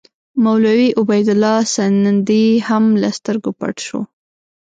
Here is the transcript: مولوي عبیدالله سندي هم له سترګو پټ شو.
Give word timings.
مولوي 0.43 0.87
عبیدالله 1.01 1.57
سندي 1.75 2.45
هم 2.67 2.83
له 3.01 3.09
سترګو 3.17 3.51
پټ 3.59 3.75
شو. 3.87 3.99